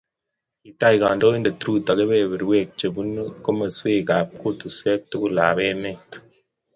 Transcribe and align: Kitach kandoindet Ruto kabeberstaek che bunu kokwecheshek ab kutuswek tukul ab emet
Kitach 0.61 0.97
kandoindet 1.01 1.59
Ruto 1.65 1.91
kabeberstaek 1.99 2.69
che 2.79 2.87
bunu 2.93 3.23
kokwecheshek 3.43 4.07
ab 4.17 4.29
kutuswek 4.39 5.01
tukul 5.09 5.37
ab 5.47 5.57
emet 5.69 6.09